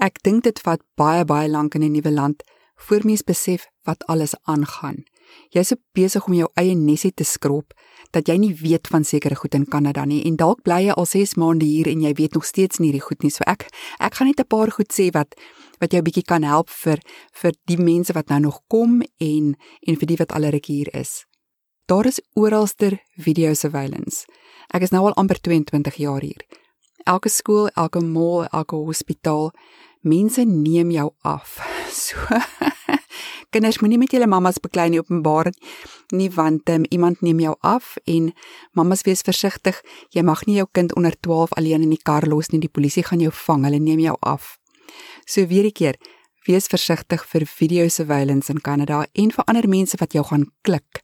[0.00, 2.42] Ek dink dit vat baie baie lank in 'n nuwe land
[2.88, 5.04] voor mens besef wat alles aangaan.
[5.50, 7.74] Jy's so besig om jou eie nesie te skrob
[8.10, 11.06] dat jy nie weet van sekere goed in Kanada nie en dalk bly jy al
[11.06, 13.30] 6 maande hier en jy weet nog steeds nie die goed nie.
[13.30, 13.68] So ek
[14.00, 15.34] ek gaan net 'n paar goed sê wat
[15.80, 16.98] wat jou bietjie kan help vir
[17.32, 19.56] vir die mense wat nou nog kom en
[19.86, 21.26] en vir die wat al ruk hier is.
[21.86, 24.24] Daar is oralster video surveillance.
[24.72, 26.46] Ek is nou al amper 22 jaar hier.
[27.04, 29.50] Elke skool, elke mall, elke hospitaal,
[30.00, 31.58] mense neem jou af.
[31.90, 32.16] So
[33.52, 35.50] kinders moenie met julle mammas beklei nie openbaar
[36.14, 38.32] nie want um, iemand neem jou af en
[38.72, 39.80] mammas wees versigtig.
[40.14, 42.60] Jy mag nie jou kind onder 12 alleen in die kar los nie.
[42.60, 43.64] Die polisie gaan jou vang.
[43.66, 44.58] Hulle neem jou af.
[45.26, 45.96] So weer 'n keer,
[46.46, 51.02] wees versigtig vir video surveillance in Kanada en vir ander mense wat jou gaan klik.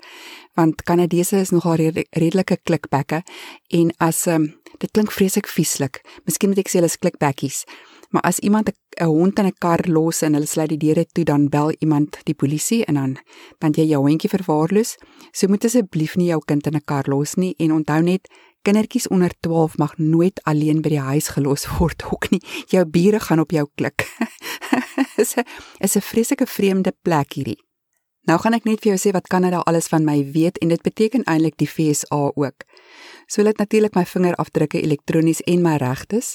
[0.55, 3.23] Want Kanadese is nogal redelike klikbekke
[3.71, 6.01] en as um, dit klink vreeslik vieslik.
[6.25, 7.65] Miskien moet ek sê hulle is klikbekkies.
[8.11, 11.25] Maar as iemand 'n hond in 'n kar los en hulle sluit die deure toe,
[11.25, 13.17] dan bel iemand die polisie en dan
[13.59, 14.97] dan jy jou hondjie verwaarloos.
[15.33, 18.29] So moet asseblief nie jou kind in 'n kar los nie en onthou net
[18.63, 22.43] kindertjies onder 12 mag nooit alleen by die huis gelos word ook nie.
[22.67, 24.09] Jou bure gaan op jou klik.
[25.23, 25.45] is 'n
[25.79, 27.66] is 'n vreeslike vreemde plek hierdie.
[28.27, 30.83] Nou gaan ek net vir jou sê wat Kanada alles van my weet en dit
[30.83, 32.65] beteken eintlik die FSA ook.
[33.31, 36.35] So hulle het natuurlik my vingerafdrukke elektronies en my regtes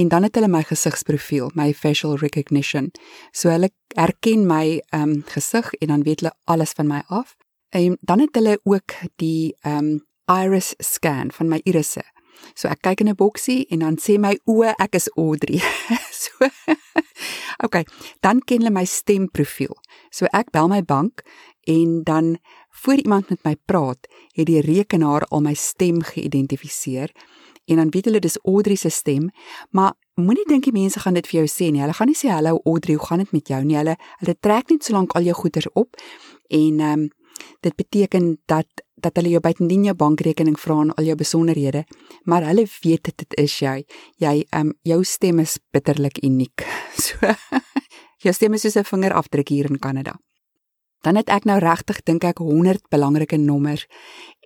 [0.00, 2.88] en dan het hulle my gesigsprofiel, my facial recognition.
[3.32, 7.36] So hulle herken my ehm um, gesig en dan weet hulle alles van my af.
[7.68, 12.02] En dan het hulle ook die ehm um, iris scan van my irisse.
[12.54, 15.60] So ek kyk in 'n boksie en dan sê my oë ek is Audrey.
[16.26, 16.50] so
[17.64, 17.86] Okay,
[18.20, 19.72] dan ken hulle my stemprofiel.
[20.12, 21.22] So ek bel my bank
[21.66, 22.36] en dan
[22.82, 27.12] voor iemand met my praat, het die rekenaar al my stem geïdentifiseer
[27.66, 29.30] en dan weet hulle dis Audrey se stem,
[29.70, 31.82] maar moenie dink die mense gaan dit vir jou sê nie.
[31.82, 33.78] Hulle gaan nie sê hallo Audrey, hoe gaan dit met jou nie.
[33.80, 35.98] Hulle hulle trek net solank al jou goeder op
[36.48, 37.08] en ehm um,
[37.60, 41.84] dit beteken dat dat hulle jou buitendien jou bankrekening vra en al jou besonderhede,
[42.24, 43.84] maar hulle weet dit is jy.
[44.18, 46.66] Jy ehm um, jou stem is bitterlik uniek.
[47.06, 47.16] So
[48.24, 50.16] jou stem is soos 'n vingerafdruk hier in Kanada
[51.06, 53.86] dan het ek nou regtig dink ek 100 belangrike nommers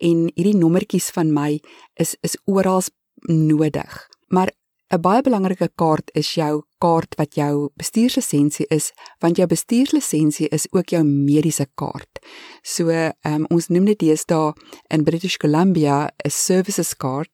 [0.04, 1.60] en hierdie nommertjies van my
[1.96, 2.82] is is oral
[3.28, 4.08] nodig.
[4.28, 4.52] Maar
[4.92, 10.66] 'n baie belangrike kaart is jou kaart wat jou bestuurslisensie is, want jou bestuurslisensie is
[10.72, 12.20] ook jou mediese kaart.
[12.62, 14.54] So, um, ons noem dit deesdae
[14.90, 17.32] in British Columbia 'n services kaart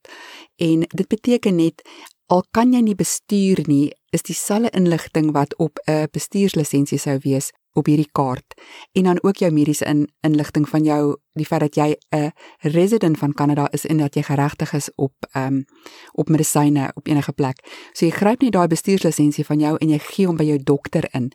[0.58, 1.82] en dit beteken net
[2.26, 7.52] al kan jy nie bestuur nie, is dieselfde inligting wat op 'n bestuurslisensie sou wees
[7.76, 8.56] op hierdie kaart
[8.92, 13.18] en dan ook jou mediese in, inligting van jou die feit dat jy 'n resident
[13.18, 15.64] van Kanada is en dat jy geregtig is op ehm um,
[16.12, 17.56] op medisyne op enige plek.
[17.92, 21.08] So jy gryp net daai bestuurslisensie van jou en jy gee hom by jou dokter
[21.12, 21.32] in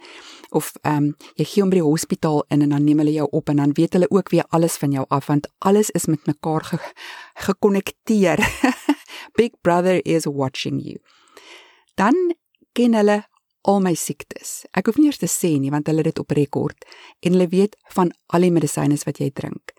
[0.50, 3.28] of ehm um, jy gee hom by die hospitaal in en dan neem hulle jou
[3.32, 6.26] op en dan weet hulle ook weer alles van jou af want alles is met
[6.26, 6.78] mekaar ge
[7.34, 8.40] gekonnekteer.
[9.38, 11.00] Big Brother is watching you.
[11.96, 12.16] Dan
[12.74, 13.22] ken hulle
[13.62, 14.64] al my siektes.
[14.74, 16.88] Ek hoef nie eers te sê nie want hulle het dit op rekord
[17.22, 19.76] en hulle weet van al die medisyne wat jy drink.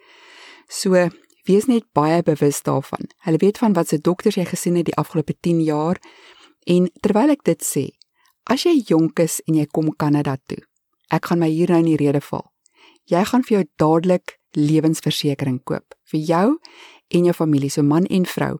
[0.69, 1.09] So
[1.49, 3.11] wees net baie bewus daarvan.
[3.27, 5.99] Hulle weet van wat se dokters jy gesien het die afgelope 10 jaar
[6.71, 7.89] en terwyl ek dit sê,
[8.47, 10.61] as jy jonk is en jy kom Kanada toe,
[11.11, 12.47] ek gaan my hier nou in die rede val.
[13.11, 16.47] Jy gaan vir jou dadelik lewensversekering koop vir jou
[17.13, 18.59] en jou familie, so man en vrou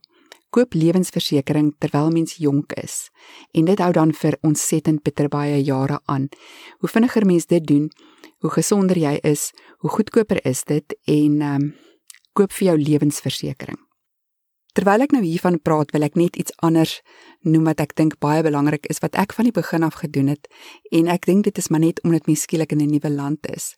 [0.53, 3.09] koop lewensversekering terwyl mens jonk is.
[3.57, 6.29] En dit hou dan vir ontsettend bitter baie jare aan.
[6.79, 7.89] Hoe vinniger mens dit doen,
[8.45, 11.73] hoe gesonder jy is, hoe goedkoper is dit en ehm um,
[12.33, 13.77] koop vir jou lewensversekering.
[14.73, 16.95] Terwyl ek nou hiervan praat, wil ek net iets anders
[17.45, 20.49] noem wat ek dink baie belangrik is wat ek van die begin af gedoen het
[20.97, 23.75] en ek dink dit is maar net omdat mens skielik in 'n nuwe land is.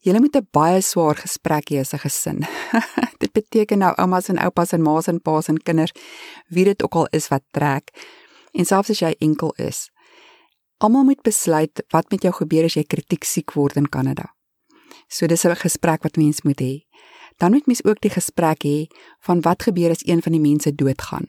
[0.00, 2.38] Julle moet 'n baie swaar gesprek hê as 'n gesin.
[3.22, 5.92] dit beteken nou oumas en oupas en ma's en pa's en kinders
[6.48, 7.90] wie dit ook al is wat trek.
[8.52, 9.90] En selfs as jy enkel is,
[10.78, 14.34] almal moet besluit wat met jou gebeur as jy kritiek siek word in Kanada.
[15.08, 16.84] So dis 'n gesprek wat mens moet hê.
[17.36, 18.86] Dan moet mens ook die gesprek hê
[19.20, 21.26] van wat gebeur as een van die mense doodgaan.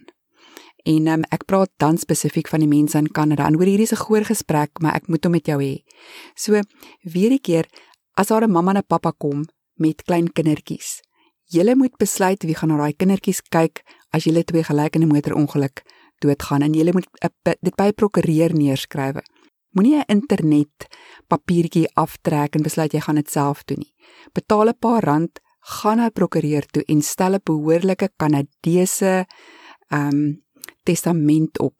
[0.88, 3.46] En um, ek praat dan spesifiek van die mense in Kanada.
[3.46, 5.84] En hoor hierdie is 'n goeie gesprek, maar ek moet hom met jou hê.
[6.36, 6.62] So
[7.04, 7.66] weer 'n keer
[8.20, 11.02] as daar 'n mamma en pappa kom met klein kindertjies.
[11.44, 15.14] Julle moet besluit wie gaan na daai kindertjies kyk as julle twee gelyk in 'n
[15.14, 15.84] motorongeluk
[16.20, 17.08] doodgaan en julle moet
[17.62, 19.22] dit by prokureur neerskrywe.
[19.72, 20.88] Moenie 'n internet
[21.28, 23.94] papiertjie aftrek en besluit jy gaan dit self doen nie.
[24.34, 29.26] Betaal 'n paar rand, gaan na 'n prokureur toe en stel 'n behoorlike Kanadese
[29.90, 30.46] ehm um,
[30.84, 31.76] testament op,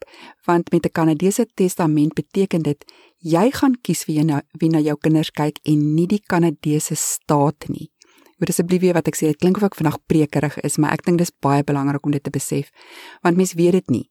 [0.46, 2.86] want met 'n Kanadese testament beteken dit
[3.20, 7.70] jy gaan kies wie na wie na jou kinders kyk en nie die Kanadese staat
[7.70, 7.92] nie.
[8.38, 9.32] Moet asseblief weet wat ek sê.
[9.34, 12.24] Dit klink of ek vandag prekerig is, maar ek dink dis baie belangrik om dit
[12.24, 12.70] te besef,
[13.24, 14.06] want mense weet dit nie.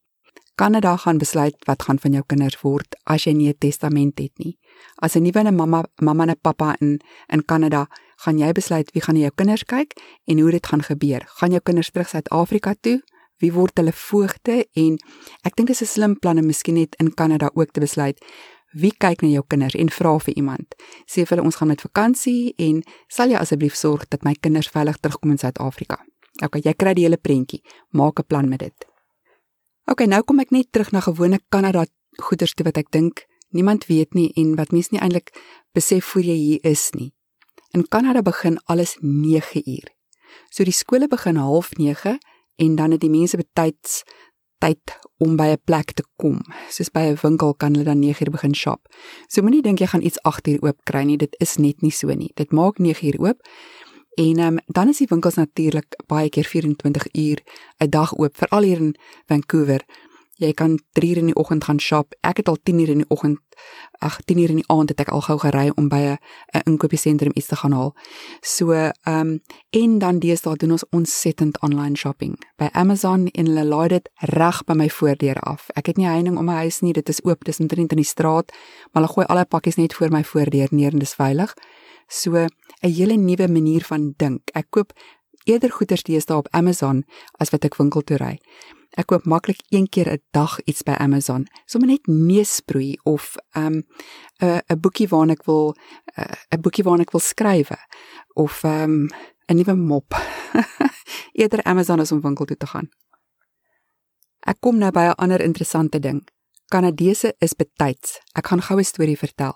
[0.57, 4.33] Kanada gaan besluit wat gaan van jou kinders word as jy nie 'n testament het
[4.39, 4.59] nie.
[5.03, 7.87] As 'n nuwe mamma, mamma en pappa in in Kanada,
[8.25, 9.93] gaan jy besluit wie gaan na jou kinders kyk
[10.27, 11.23] en hoe dit gaan gebeur.
[11.27, 13.03] Gaan jou kinders terug Suid-Afrika toe?
[13.39, 14.67] Wie word hulle voogte?
[14.73, 14.99] En
[15.43, 18.19] ek dink dis 'n slim plan om miskien net in Kanada ook te besluit
[18.77, 20.75] wie kyk na jou kinders en vra vir iemand.
[21.09, 24.69] Sê vir hulle ons gaan met vakansie en sal jy asseblief sorg dat my kinders
[24.73, 25.99] veilig terugkom in Suid-Afrika.
[26.45, 27.63] OK, jy kry die hele prentjie.
[27.91, 28.87] Maak 'n plan met dit.
[29.87, 31.87] OK, nou kom ek net terug na gewone Kanada
[32.19, 35.33] goeders toe wat ek dink niemand weet nie en wat mense nie eintlik
[35.75, 37.13] besef voor jy hier is nie.
[37.73, 39.89] In Kanada begin alles 9 uur.
[40.51, 42.19] So die skole begin 09:30
[42.57, 44.03] en dan het die mense betyds
[44.59, 46.41] tyd om by 'n plek te kom.
[46.69, 48.89] Soos by 'n winkel kan hulle dan 9:00 begin shop.
[49.29, 51.17] So moenie dink jy gaan iets 8:00 oop kry nie.
[51.17, 52.31] Dit is net nie so nie.
[52.35, 53.41] Dit maak 9:00 oop
[54.17, 57.43] En um, dan is die winkels natuurlik baie keer 24 uur
[57.79, 59.85] 'n dag oop, veral hier in Vancouver.
[60.37, 62.13] Jy kan 3 uur in die oggend gaan shop.
[62.21, 63.39] Ek het al 10 uur in die oggend,
[64.05, 66.19] ag 10 uur in die aand het ek al gou gery om by 'n
[66.53, 67.95] 'n inkopiesentrum iets te gaan haal.
[68.41, 69.41] So, ehm um,
[69.71, 74.65] en dan deesdae doen ons ontsettend online shopping by Amazon en hulle laai dit reg
[74.65, 75.69] by my voordeur af.
[75.75, 78.05] Ek het nie heining om my huis nie, dit is oop, dis omtrent in die
[78.05, 78.53] straat,
[78.93, 81.55] maar hulle gooi al die pakkies net voor my voordeur neer en dis veilig.
[82.09, 82.49] So 'n
[82.81, 84.51] hele nuwe manier van dink.
[84.53, 84.93] Ek koop
[85.45, 87.05] eerder goeder deesdae op Amazon
[87.39, 88.39] as wat ek winkel toe ry.
[88.97, 91.47] Ek koop maklik een keer 'n dag iets by Amazon.
[91.67, 93.87] Sommige net neusproei of 'n um,
[94.41, 95.77] 'n boekie waarna ek wil
[96.51, 97.71] 'n boekie waarna ek wil skryf
[98.35, 99.09] of 'n um,
[99.47, 100.15] nuwe mop.
[101.41, 102.89] eerder Amazon as om winkel toe te gaan.
[104.41, 106.29] Ek kom nou by 'n ander interessante ding.
[106.67, 108.21] Kanadese is betyds.
[108.33, 109.55] Ek gaan gou 'n storie vertel.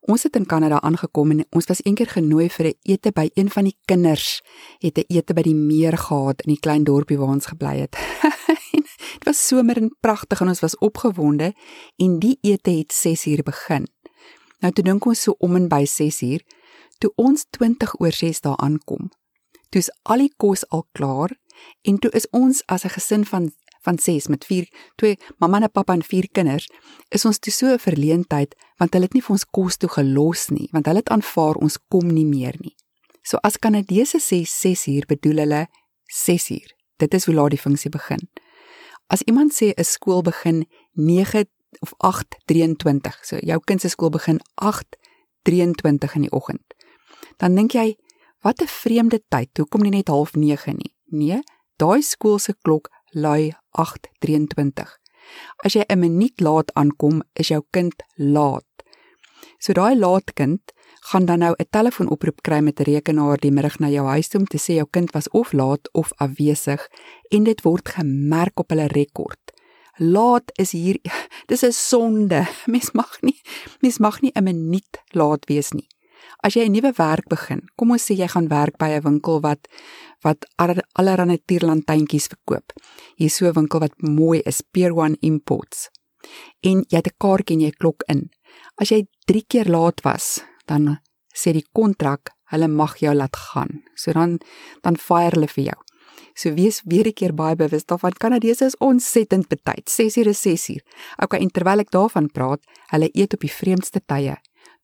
[0.00, 3.50] Ons het in Kanada aangekom en ons was eendag genooi vir 'n ete by een
[3.50, 4.42] van die kinders.
[4.78, 7.96] Het 'n ete by die meer gehad in die klein dorpie waar ons gebly het.
[9.22, 11.52] Dit was somer en pragtig en ons was opgewonde
[11.96, 13.84] en die ete het 6uur begin.
[14.58, 16.42] Nou toe dink ons so om en by 6uur
[16.98, 19.12] toe ons 20 oor 6 daar aankom.
[19.70, 21.36] Toe is al die kos al klaar
[21.86, 23.52] en toe is ons as 'n gesin van
[23.86, 24.66] van 6 met 4
[24.96, 26.66] twee mamma en pappa en 4 kinders
[27.08, 30.48] is ons toe so 'n verleentheid want hulle het nie vir ons kos toe gelos
[30.48, 32.74] nie want hulle het aanvaar ons kom nie meer nie.
[33.22, 35.66] So as Kanadese sê 6 uur bedoel hulle
[36.06, 36.74] 6 uur.
[36.96, 38.28] Dit is hoe laat die funksie begin.
[39.12, 41.44] As iemand sê 'n skool begin 9
[41.84, 46.74] of 8:23, so jou kind se skool begin 8:23 in die oggend.
[47.36, 47.96] Dan dink jy,
[48.40, 49.48] wat 'n vreemde tyd.
[49.56, 50.94] Hoekom nie net 09:30 nie?
[51.04, 51.42] Nee,
[51.76, 54.98] daai skool se klok lui 8:23.
[55.64, 58.64] As jy 'n minuut laat aankom, is jou kind laat.
[59.58, 60.72] So daai laat kind
[61.04, 64.40] gaan dan nou 'n telefoonoproep kry met 'n rekenaar die middag na jou huis toe
[64.40, 66.88] om te sê jou kind was of laat of afwesig
[67.28, 69.42] en dit word gemerk op hulle rekord.
[69.96, 70.98] Laat is hier
[71.50, 72.46] dis 'n sonde.
[72.72, 73.40] Mens mag nie
[73.80, 75.88] mens mag nie 'n minuut laat wees nie.
[76.40, 79.40] As jy 'n nuwe werk begin, kom ons sê jy gaan werk by 'n winkel
[79.40, 79.68] wat
[80.22, 80.46] wat
[80.94, 82.72] allerlei tierlantuintjies verkoop.
[83.16, 85.90] Hier so 'n winkel wat mooi is, Pier 1 Imports.
[86.60, 88.30] En jy het 'n kaartjie en jy klok in.
[88.76, 90.98] As jy 3 keer laat was, dan
[91.34, 93.82] sê die kontrak, hulle mag jou laat gaan.
[93.94, 94.38] So dan
[94.82, 95.78] dan fire hulle vir jou.
[96.34, 99.88] So wees weer 'n keer baie bewus daarvan Kanadese is ontsettend betyd.
[99.88, 100.82] 6uur is 6uur.
[101.22, 104.36] Okay, en terwyl ek daarvan praat, hulle eet op die vreemdste tye.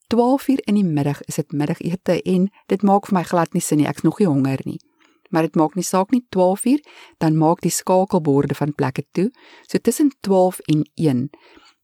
[0.09, 3.79] 12uur in die middag is dit middagete en dit maak vir my glad nie sin
[3.79, 3.87] nie.
[3.87, 4.81] Ek's nog nie honger nie
[5.29, 6.81] maar dit maak nie saak nie 12 uur
[7.19, 9.31] dan maak die skakelborde van plekke toe.
[9.67, 11.31] So tussen 12 en 1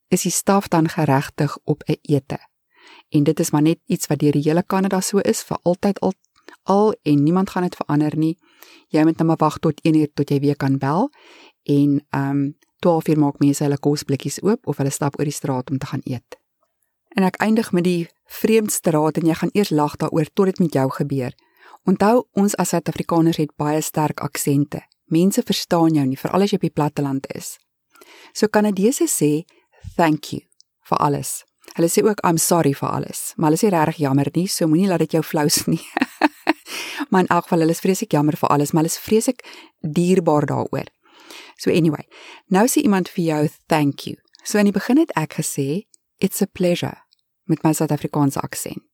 [0.09, 2.39] is die staf dan geregtig op 'n ete.
[3.15, 6.01] En dit is maar net iets wat deur die hele Kanada so is vir altyd
[6.01, 6.15] al
[6.65, 8.37] al en niemand gaan dit verander nie.
[8.89, 11.11] Jy moet net maar wag tot 1 uur tot jy weer kan bel
[11.63, 12.55] en ehm um,
[12.85, 15.87] 12 uur maak mense hulle kosblikkies oop of hulle stap oor die straat om te
[15.87, 16.37] gaan eet.
[17.17, 20.59] En ek eindig met die vreemdste raad en jy gaan eers lag daaroor tot dit
[20.59, 21.33] met jou gebeur.
[21.89, 24.83] Onthou, ons as Suid-Afrikaners het baie sterk aksente.
[25.09, 27.57] Mense verstaan jou nie, veral as jy op die platteland is.
[28.35, 29.33] So Kanadese sê
[29.97, 30.45] thank you
[30.85, 31.45] vir alles.
[31.75, 34.89] Hulle sê ook I'm sorry vir alles, maar hulle sê regtig jammer nie, so moenie
[34.89, 35.83] laat dit jou flous nie.
[37.11, 39.43] maar in elk geval, hulle is vreeslik jammer vir alles, maar hulle is vreeslik
[39.83, 40.91] dierbaar daaroor.
[41.59, 42.07] So anyway,
[42.51, 44.17] nou sê iemand vir jou thank you.
[44.45, 45.87] So in die begin het ek gesê
[46.21, 46.97] it's a pleasure
[47.51, 48.85] met my Suid-Afrikaanse aksent.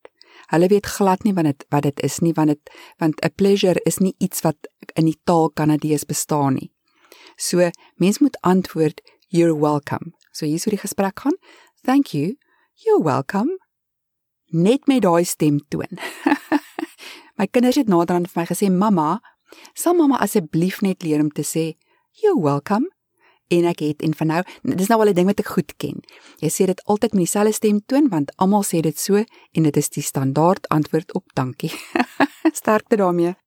[0.50, 3.80] Hulle weet glad nie wat dit wat dit is nie want dit want 'n pleasure
[3.84, 4.56] is nie iets wat
[4.94, 6.72] in die taal Kanadees bestaan nie.
[7.36, 10.12] So, mens moet antwoord you're welcome.
[10.32, 11.36] So hier is hoe die gesprek gaan.
[11.84, 12.36] Thank you.
[12.80, 13.58] You're welcome.
[14.56, 15.98] Net met daai stemtoon.
[17.38, 19.20] my kinders het naderhand vir my gesê, "Mamma,
[19.76, 21.76] sal mamma asseblief net leer om te sê
[22.22, 22.88] you're welcome?"
[23.52, 26.00] En ek het en van nou, dis nou al 'n ding wat ek goed ken.
[26.40, 29.88] Jy sê dit altyd met dieselfde stemtoon want almal sê dit so en dit is
[29.88, 31.72] die standaard antwoord op dankie.
[32.60, 33.36] Sterkte daarmee.